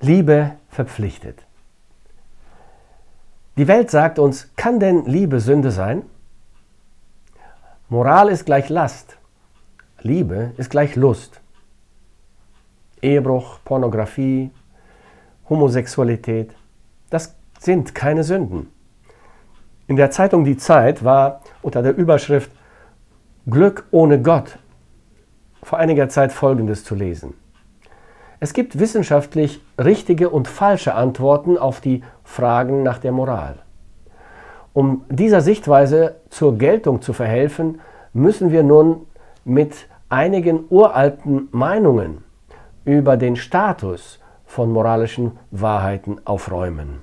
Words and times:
Liebe 0.00 0.52
verpflichtet. 0.68 1.44
Die 3.56 3.66
Welt 3.66 3.90
sagt 3.90 4.20
uns, 4.20 4.50
kann 4.54 4.78
denn 4.78 5.04
Liebe 5.06 5.40
Sünde 5.40 5.72
sein? 5.72 6.02
Moral 7.88 8.28
ist 8.28 8.46
gleich 8.46 8.68
Last. 8.68 9.18
Liebe 10.00 10.52
ist 10.56 10.70
gleich 10.70 10.94
Lust. 10.94 11.40
Ehebruch, 13.02 13.58
Pornografie, 13.64 14.50
Homosexualität, 15.48 16.54
das 17.10 17.34
sind 17.58 17.94
keine 17.94 18.22
Sünden. 18.22 18.70
In 19.86 19.96
der 19.96 20.10
Zeitung 20.10 20.44
Die 20.44 20.58
Zeit 20.58 21.02
war 21.02 21.40
unter 21.62 21.82
der 21.82 21.96
Überschrift 21.96 22.50
Glück 23.46 23.86
ohne 23.90 24.20
Gott 24.20 24.58
vor 25.62 25.78
einiger 25.78 26.08
Zeit 26.08 26.32
Folgendes 26.32 26.84
zu 26.84 26.94
lesen. 26.94 27.34
Es 28.40 28.52
gibt 28.52 28.78
wissenschaftlich 28.78 29.60
richtige 29.78 30.30
und 30.30 30.46
falsche 30.46 30.94
Antworten 30.94 31.58
auf 31.58 31.80
die 31.80 32.02
Fragen 32.22 32.84
nach 32.84 32.98
der 32.98 33.10
Moral. 33.10 33.56
Um 34.72 35.04
dieser 35.08 35.40
Sichtweise 35.40 36.16
zur 36.30 36.56
Geltung 36.56 37.02
zu 37.02 37.12
verhelfen, 37.12 37.80
müssen 38.12 38.52
wir 38.52 38.62
nun 38.62 39.06
mit 39.44 39.88
einigen 40.08 40.64
uralten 40.70 41.48
Meinungen 41.50 42.24
über 42.84 43.16
den 43.16 43.34
Status 43.34 44.20
von 44.46 44.72
moralischen 44.72 45.32
Wahrheiten 45.50 46.20
aufräumen. 46.24 47.00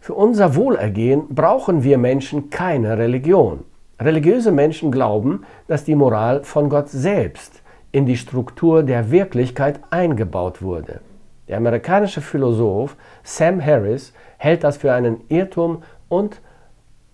Für 0.00 0.14
unser 0.14 0.56
Wohlergehen 0.56 1.28
brauchen 1.28 1.84
wir 1.84 1.98
Menschen 1.98 2.48
keine 2.48 2.96
Religion. 2.96 3.64
Religiöse 4.00 4.50
Menschen 4.50 4.90
glauben, 4.90 5.44
dass 5.68 5.84
die 5.84 5.94
Moral 5.94 6.42
von 6.42 6.70
Gott 6.70 6.88
selbst 6.88 7.61
in 7.92 8.06
die 8.06 8.16
Struktur 8.16 8.82
der 8.82 9.10
Wirklichkeit 9.10 9.80
eingebaut 9.90 10.62
wurde. 10.62 11.00
Der 11.48 11.58
amerikanische 11.58 12.22
Philosoph 12.22 12.96
Sam 13.22 13.64
Harris 13.64 14.12
hält 14.38 14.64
das 14.64 14.78
für 14.78 14.92
einen 14.92 15.20
Irrtum 15.28 15.82
und 16.08 16.40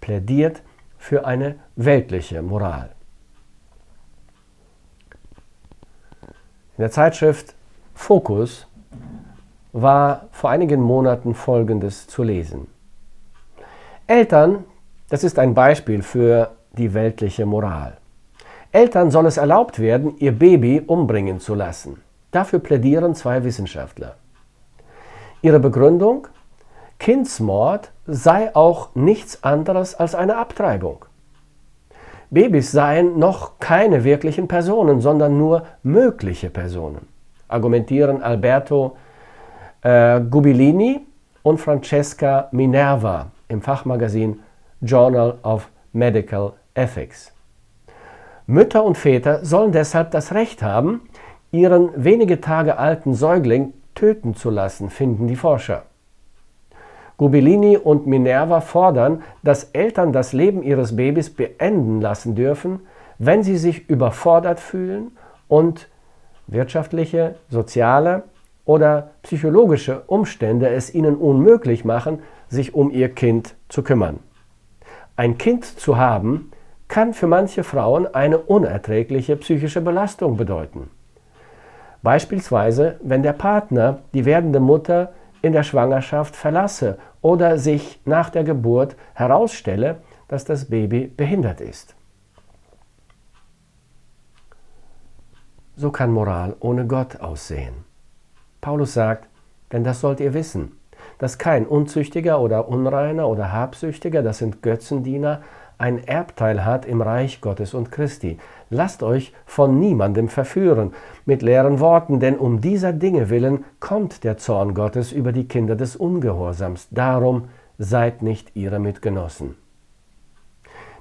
plädiert 0.01 0.63
für 0.97 1.27
eine 1.27 1.57
weltliche 1.77 2.43
Moral. 2.43 2.91
In 6.77 6.83
der 6.83 6.91
Zeitschrift 6.93 7.55
Focus 7.95 8.69
war 9.73 10.29
vor 10.31 10.51
einigen 10.51 10.81
Monaten 10.81 11.35
Folgendes 11.35 12.07
zu 12.07 12.23
lesen. 12.23 12.69
Eltern, 14.07 14.65
das 15.09 15.25
ist 15.25 15.39
ein 15.39 15.55
Beispiel 15.55 16.03
für 16.03 16.53
die 16.73 16.95
weltliche 16.95 17.45
Moral. 17.45 17.97
Eltern 18.73 19.11
soll 19.11 19.27
es 19.27 19.39
erlaubt 19.39 19.79
werden, 19.79 20.17
ihr 20.19 20.33
Baby 20.33 20.83
umbringen 20.87 21.41
zu 21.41 21.55
lassen. 21.55 22.03
Dafür 22.31 22.59
plädieren 22.59 23.15
zwei 23.15 23.43
Wissenschaftler. 23.45 24.17
Ihre 25.41 25.61
Begründung? 25.61 26.29
Kindsmord 26.99 27.93
sei 28.07 28.55
auch 28.55 28.95
nichts 28.95 29.43
anderes 29.45 29.95
als 29.95 30.15
eine 30.15 30.37
Abtreibung. 30.37 31.05
Babys 32.31 32.73
seien 32.73 33.19
noch 33.19 33.59
keine 33.59 34.05
wirklichen 34.05 34.49
Personen, 34.49 35.01
sondern 35.01 35.39
nur 35.39 35.63
mögliche 35.83 36.51
Personen, 36.51 37.09
argumentieren 37.47 38.23
Alberto 38.23 38.97
äh, 39.83 40.21
Gubilini 40.21 41.01
und 41.43 41.59
Francesca 41.59 42.49
Minerva 42.53 43.31
im 43.49 43.63
Fachmagazin 43.63 44.41
Journal 44.83 45.39
of 45.43 45.71
Medical 45.93 46.53
Ethics. 46.75 47.33
Mütter 48.51 48.83
und 48.83 48.97
Väter 48.97 49.45
sollen 49.45 49.73
deshalb 49.73 50.11
das 50.11 50.33
Recht 50.33 50.63
haben, 50.63 51.03
ihren 51.53 51.91
wenige 52.03 52.41
Tage 52.41 52.79
alten 52.79 53.13
Säugling 53.13 53.75
töten 53.95 54.35
zu 54.35 54.49
lassen, 54.49 54.89
finden 54.89 55.27
die 55.27 55.37
Forscher. 55.37 55.83
Gubilini 57.19 57.77
und 57.77 58.07
Minerva 58.07 58.63
fordern, 58.63 59.23
dass 59.43 59.65
Eltern 59.65 60.15
das 60.15 60.33
Leben 60.33 60.63
ihres 60.63 60.97
Babys 60.97 61.29
beenden 61.29 62.01
lassen 62.01 62.35
dürfen, 62.35 62.81
wenn 63.19 63.43
sie 63.43 63.59
sich 63.59 63.91
überfordert 63.91 64.61
fühlen 64.61 65.19
und 65.47 65.91
wirtschaftliche, 66.47 67.35
soziale 67.51 68.23
oder 68.65 69.11
psychologische 69.25 70.05
Umstände 70.07 70.71
es 70.71 70.95
ihnen 70.95 71.17
unmöglich 71.17 71.85
machen, 71.85 72.21
sich 72.49 72.73
um 72.73 72.91
ihr 72.91 73.11
Kind 73.11 73.57
zu 73.69 73.83
kümmern. 73.83 74.21
Ein 75.17 75.37
Kind 75.37 75.67
zu 75.67 75.99
haben, 75.99 76.51
kann 76.89 77.15
für 77.15 77.27
manche 77.27 77.65
Frauen 77.65 78.13
eine 78.15 78.39
unerträgliche 78.39 79.37
psychische 79.37 79.81
Belastung 79.81 80.37
bedeuten. 80.37 80.91
Beispielsweise, 82.03 82.99
wenn 83.03 83.23
der 83.23 83.35
Partner 83.35 84.01
die 84.15 84.25
werdende 84.25 84.61
Mutter 84.61 85.13
in 85.43 85.53
der 85.53 85.63
Schwangerschaft 85.63 86.35
verlasse 86.35 86.99
oder 87.21 87.59
sich 87.59 88.01
nach 88.05 88.31
der 88.31 88.45
Geburt 88.45 88.97
herausstelle, 89.15 89.99
dass 90.29 90.45
das 90.45 90.67
Baby 90.67 91.07
behindert 91.07 91.61
ist. 91.61 91.95
So 95.77 95.91
kann 95.91 96.11
Moral 96.11 96.57
ohne 96.61 96.87
Gott 96.87 97.21
aussehen. 97.21 97.85
Paulus 98.61 98.95
sagt, 98.95 99.29
denn 99.73 99.85
das 99.85 100.01
sollt 100.01 100.21
ihr 100.21 100.35
wissen, 100.35 100.73
dass 101.19 101.39
kein 101.39 101.67
Unzüchtiger 101.67 102.41
oder 102.41 102.69
Unreiner 102.69 103.29
oder 103.29 103.53
Habsüchtiger, 103.53 104.23
das 104.23 104.39
sind 104.39 104.63
Götzendiener, 104.63 105.43
ein 105.79 106.05
Erbteil 106.07 106.65
hat 106.65 106.85
im 106.85 107.01
Reich 107.01 107.41
Gottes 107.41 107.73
und 107.73 107.93
Christi. 107.93 108.39
Lasst 108.69 109.03
euch 109.05 109.33
von 109.47 109.79
niemandem 109.79 110.29
verführen 110.29 110.93
mit 111.25 111.41
leeren 111.41 111.79
Worten, 111.79 112.19
denn 112.19 112.37
um 112.37 112.61
dieser 112.61 112.93
Dinge 112.93 113.31
willen 113.31 113.65
kommt 113.79 114.25
der 114.25 114.37
Zorn 114.39 114.75
Gottes 114.75 115.13
über 115.13 115.33
die 115.33 115.47
Kinder 115.47 115.77
des 115.77 115.95
Ungehorsams. 115.95 116.89
Darum 116.91 117.49
seid 117.79 118.23
nicht 118.23 118.57
ihre 118.57 118.81
Mitgenossen. 118.81 119.57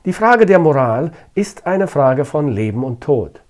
Die 0.05 0.13
Frage 0.13 0.45
der 0.45 0.59
Moral 0.59 1.11
ist 1.33 1.65
eine 1.65 1.87
Frage 1.87 2.23
von 2.23 2.47
Leben 2.47 2.83
und 2.83 3.01
Tod. 3.01 3.41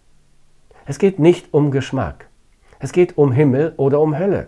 Es 0.86 0.98
geht 0.98 1.20
nicht 1.20 1.54
um 1.54 1.72
Geschmack. 1.72 2.28
Es 2.80 2.94
geht 2.94 3.18
um 3.18 3.32
Himmel 3.32 3.74
oder 3.76 4.00
um 4.00 4.18
Hölle. 4.18 4.48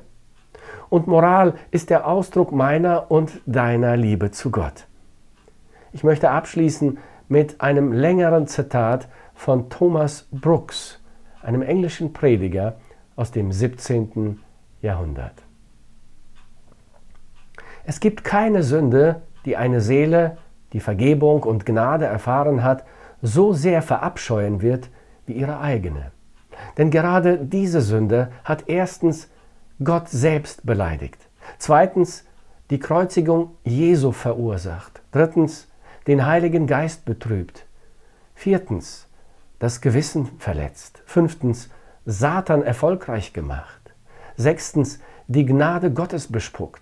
Und 0.90 1.08
Moral 1.08 1.54
ist 1.72 1.90
der 1.90 2.08
Ausdruck 2.08 2.52
meiner 2.52 3.12
und 3.12 3.42
deiner 3.46 3.98
Liebe 3.98 4.32
zu 4.32 4.50
Gott. 4.50 4.88
Ich 5.92 6.04
möchte 6.04 6.30
abschließen 6.30 6.98
mit 7.28 7.62
einem 7.62 7.92
längeren 7.92 8.48
Zitat 8.48 9.08
von 9.34 9.70
Thomas 9.70 10.28
Brooks, 10.32 11.00
einem 11.42 11.62
englischen 11.62 12.14
Prediger 12.14 12.76
aus 13.16 13.32
dem 13.32 13.52
17. 13.52 14.40
Jahrhundert. 14.82 15.34
Es 17.86 18.00
gibt 18.00 18.24
keine 18.24 18.64
Sünde, 18.64 19.22
die 19.46 19.58
eine 19.58 19.82
Seele, 19.82 20.38
die 20.74 20.80
Vergebung 20.80 21.44
und 21.44 21.66
Gnade 21.66 22.06
erfahren 22.06 22.64
hat, 22.64 22.86
so 23.22 23.54
sehr 23.54 23.82
verabscheuen 23.82 24.62
wird 24.62 24.90
wie 25.26 25.34
ihre 25.34 25.60
eigene. 25.60 26.12
Denn 26.78 26.92
gerade 26.92 27.38
diese 27.38 27.82
Sünde 27.82 28.32
hat 28.44 28.66
erstens 28.68 29.30
Gott 29.84 30.10
selbst 30.10 30.66
beleidigt, 30.66 31.30
zweitens 31.58 32.26
die 32.70 32.80
Kreuzigung 32.80 33.56
Jesu 33.64 34.12
verursacht, 34.12 35.02
drittens 35.12 35.69
den 36.10 36.26
Heiligen 36.26 36.66
Geist 36.66 37.06
betrübt. 37.06 37.68
Viertens, 38.34 39.06
das 39.60 39.80
Gewissen 39.80 40.26
verletzt. 40.40 41.04
Fünftens, 41.06 41.70
Satan 42.04 42.64
erfolgreich 42.64 43.32
gemacht. 43.32 43.94
Sechstens, 44.36 45.02
die 45.28 45.46
Gnade 45.46 45.94
Gottes 45.94 46.32
bespuckt. 46.32 46.82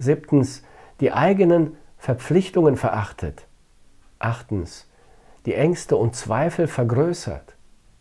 Siebtens, 0.00 0.64
die 0.98 1.12
eigenen 1.12 1.76
Verpflichtungen 1.98 2.74
verachtet. 2.74 3.46
Achtens, 4.18 4.88
die 5.46 5.54
Ängste 5.54 5.96
und 5.96 6.16
Zweifel 6.16 6.66
vergrößert. 6.66 7.54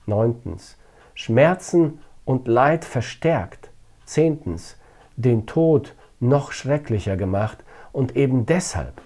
Neuntens, 0.07 0.79
Schmerzen 1.13 1.99
und 2.25 2.47
Leid 2.47 2.83
verstärkt. 2.83 3.69
Zehntens, 4.05 4.77
den 5.17 5.45
Tod 5.45 5.93
noch 6.19 6.51
schrecklicher 6.51 7.15
gemacht 7.15 7.63
und 7.91 8.15
eben 8.15 8.47
deshalb 8.47 9.03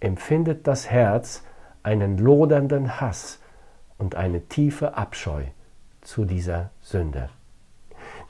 empfindet 0.00 0.66
das 0.66 0.90
Herz 0.90 1.44
einen 1.82 2.18
lodernden 2.18 3.00
Hass 3.00 3.38
und 3.98 4.14
eine 4.14 4.42
tiefe 4.48 4.96
Abscheu 4.96 5.44
zu 6.00 6.24
dieser 6.24 6.70
Sünde. 6.80 7.28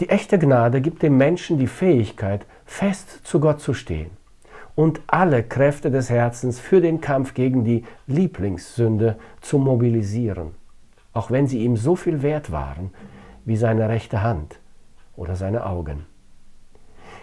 Die 0.00 0.08
echte 0.08 0.38
Gnade 0.38 0.80
gibt 0.80 1.02
dem 1.02 1.16
Menschen 1.16 1.58
die 1.58 1.66
Fähigkeit, 1.66 2.46
fest 2.64 3.20
zu 3.24 3.40
Gott 3.40 3.60
zu 3.60 3.74
stehen 3.74 4.10
und 4.74 5.00
alle 5.06 5.42
Kräfte 5.42 5.90
des 5.90 6.10
Herzens 6.10 6.58
für 6.58 6.80
den 6.80 7.00
Kampf 7.00 7.34
gegen 7.34 7.64
die 7.64 7.84
Lieblingssünde 8.06 9.16
zu 9.40 9.58
mobilisieren, 9.58 10.54
auch 11.12 11.30
wenn 11.30 11.46
sie 11.46 11.62
ihm 11.64 11.76
so 11.76 11.96
viel 11.96 12.22
wert 12.22 12.50
waren 12.50 12.90
wie 13.44 13.56
seine 13.56 13.88
rechte 13.88 14.22
Hand 14.22 14.58
oder 15.16 15.36
seine 15.36 15.66
Augen. 15.66 16.06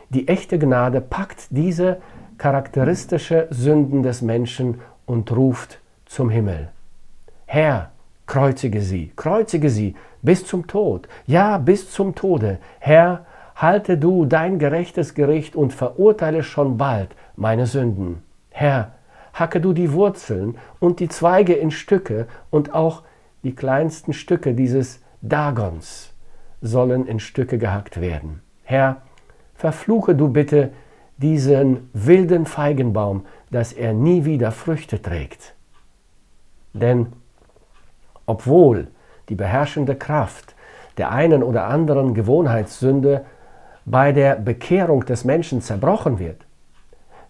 Die 0.09 0.27
echte 0.27 0.59
Gnade 0.59 1.01
packt 1.01 1.47
diese 1.49 2.01
charakteristische 2.37 3.47
Sünden 3.49 4.03
des 4.03 4.21
Menschen 4.21 4.81
und 5.05 5.31
ruft 5.35 5.79
zum 6.05 6.29
Himmel. 6.29 6.69
Herr, 7.45 7.91
kreuzige 8.25 8.81
sie, 8.81 9.11
kreuzige 9.15 9.69
sie 9.69 9.95
bis 10.21 10.45
zum 10.45 10.67
Tod, 10.67 11.07
ja 11.25 11.57
bis 11.57 11.91
zum 11.91 12.15
Tode. 12.15 12.59
Herr, 12.79 13.25
halte 13.55 13.97
du 13.97 14.25
dein 14.25 14.59
gerechtes 14.59 15.15
Gericht 15.15 15.55
und 15.55 15.73
verurteile 15.73 16.43
schon 16.43 16.77
bald 16.77 17.09
meine 17.35 17.65
Sünden. 17.65 18.21
Herr, 18.51 18.91
hacke 19.33 19.61
du 19.61 19.73
die 19.73 19.93
Wurzeln 19.93 20.57
und 20.79 20.99
die 20.99 21.09
Zweige 21.09 21.53
in 21.53 21.71
Stücke 21.71 22.27
und 22.49 22.73
auch 22.73 23.03
die 23.43 23.55
kleinsten 23.55 24.13
Stücke 24.13 24.53
dieses 24.53 25.01
Dagons 25.21 26.13
sollen 26.61 27.07
in 27.07 27.19
Stücke 27.19 27.57
gehackt 27.57 28.01
werden. 28.01 28.41
Herr, 28.63 29.01
verfluche 29.55 30.15
du 30.15 30.29
bitte 30.29 30.71
diesen 31.17 31.89
wilden 31.93 32.45
Feigenbaum, 32.45 33.25
dass 33.51 33.73
er 33.73 33.93
nie 33.93 34.25
wieder 34.25 34.51
Früchte 34.51 35.01
trägt. 35.01 35.55
Denn 36.73 37.07
obwohl 38.25 38.87
die 39.29 39.35
beherrschende 39.35 39.95
Kraft 39.95 40.55
der 40.97 41.11
einen 41.11 41.43
oder 41.43 41.67
anderen 41.67 42.13
Gewohnheitssünde 42.13 43.25
bei 43.85 44.11
der 44.11 44.35
Bekehrung 44.35 45.05
des 45.05 45.23
Menschen 45.23 45.61
zerbrochen 45.61 46.19
wird, 46.19 46.45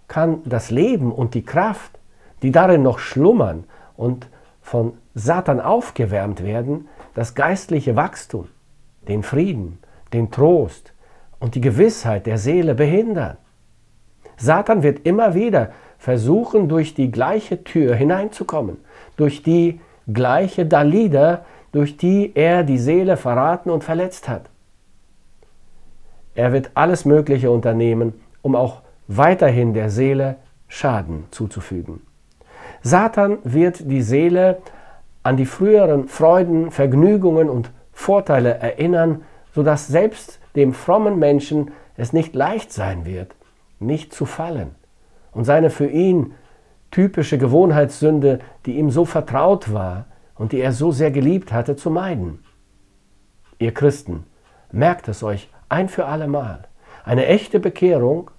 kann 0.07 0.42
das 0.45 0.72
Leben 0.72 1.12
und 1.12 1.33
die 1.33 1.44
Kraft, 1.44 2.00
die 2.42 2.51
darin 2.51 2.81
noch 2.81 3.00
schlummern 3.00 3.66
und 3.95 4.28
von 4.62 4.94
Satan 5.13 5.60
aufgewärmt 5.60 6.44
werden, 6.44 6.88
das 7.13 7.36
geistliche 7.36 7.95
Wachstum, 7.95 8.48
den 9.07 9.24
Frieden, 9.24 9.80
den 10.13 10.31
Trost 10.31 10.94
und 11.40 11.56
die 11.56 11.62
Gewissheit 11.62 12.25
der 12.25 12.38
Seele 12.38 12.75
behindern. 12.75 13.38
Satan 14.38 14.84
wird 14.84 15.06
immer 15.06 15.34
wieder 15.34 15.72
versuchen, 15.98 16.69
durch 16.69 16.94
die 16.94 17.12
gleiche 17.12 17.63
Tür 17.63 17.95
hineinzukommen, 17.95 18.78
durch 19.18 19.44
die 19.44 19.81
gleiche 20.12 20.66
Dalida, 20.66 21.45
durch 21.72 21.98
die 21.98 22.31
er 22.36 22.63
die 22.63 22.78
Seele 22.78 23.18
verraten 23.18 23.69
und 23.69 23.84
verletzt 23.84 24.30
hat. 24.30 24.50
Er 26.36 26.54
wird 26.54 26.72
alles 26.75 27.04
Mögliche 27.04 27.50
unternehmen, 27.51 28.13
um 28.42 28.56
auch 28.56 28.81
weiterhin 29.07 29.74
der 29.74 29.89
Seele 29.89 30.36
Schaden 30.68 31.25
zuzufügen. 31.31 32.01
Satan 32.81 33.40
wird 33.44 33.90
die 33.90 34.01
Seele 34.01 34.60
an 35.24 35.36
die 35.36 35.45
früheren 35.45 36.07
Freuden, 36.07 36.72
Vergnügungen 36.72 37.50
und 37.50 37.72
Vorteile 37.92 38.60
erinnern, 38.60 39.24
sodass 39.54 39.88
selbst 39.88 40.40
dem 40.56 40.74
frommen 40.74 41.18
Menschen 41.18 41.72
es 41.98 42.13
nicht 42.13 42.36
leicht 42.36 42.72
sein 42.72 43.06
wird, 43.06 43.36
nicht 43.79 44.13
zu 44.13 44.25
fallen 44.25 44.75
und 45.31 45.45
seine 45.45 45.69
für 45.69 45.88
ihn 45.88 46.33
typische 46.91 47.38
Gewohnheitssünde, 47.38 48.39
die 48.65 48.77
ihm 48.77 48.89
so 48.89 49.06
vertraut 49.06 49.74
war 49.74 50.06
und 50.35 50.51
die 50.51 50.59
er 50.59 50.71
so 50.71 50.91
sehr 50.91 51.12
geliebt 51.12 51.51
hatte, 51.51 51.75
zu 51.75 51.89
meiden. 51.89 52.44
Ihr 53.59 53.74
Christen, 53.74 54.25
merkt 54.71 55.07
es 55.07 55.24
euch 55.24 55.50
ein 55.69 55.89
für 55.89 56.06
allemal. 56.06 56.68
Eine 57.03 57.25
echte 57.25 57.59
Bekehrung 57.59 58.31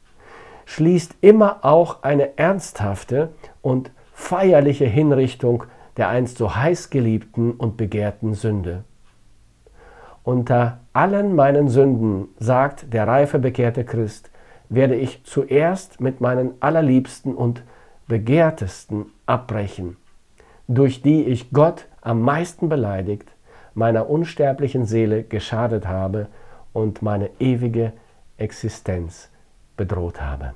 schließt 0.67 1.17
immer 1.21 1.65
auch 1.65 2.03
eine 2.03 2.39
ernsthafte 2.39 3.31
und 3.63 3.91
feierliche 4.13 4.85
Hinrichtung 4.87 5.65
der 5.99 6.09
einst 6.09 6.39
so 6.39 6.55
heiß 6.55 6.91
geliebten 6.91 7.53
und 7.53 7.77
begehrten 7.77 8.33
Sünde. 8.33 8.85
Unter 10.23 10.81
allen 10.93 11.35
meinen 11.35 11.69
Sünden, 11.69 12.29
sagt 12.39 12.93
der 12.93 13.07
reife 13.07 13.39
bekehrte 13.39 13.85
Christ, 13.85 14.31
werde 14.69 14.97
ich 14.97 15.25
zuerst 15.25 16.01
mit 16.01 16.21
meinen 16.21 16.53
allerliebsten 16.61 17.35
und 17.35 17.63
begehrtesten 18.07 19.07
abbrechen, 19.27 19.97
durch 20.67 21.03
die 21.03 21.25
ich 21.25 21.51
Gott 21.51 21.87
am 22.01 22.23
meisten 22.23 22.69
beleidigt, 22.69 23.31
meiner 23.75 24.09
unsterblichen 24.09 24.87
Seele 24.87 25.23
geschadet 25.23 25.87
habe 25.87 26.29
und 26.73 27.03
meine 27.03 27.31
ewige 27.39 27.93
Existenz 28.37 29.31
bedroht 29.77 30.21
habe. 30.21 30.55